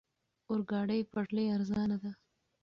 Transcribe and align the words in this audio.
اورګاډي 0.49 0.99
پټلۍ 1.11 1.45
ارزانه 1.55 1.97
ده. 2.03 2.11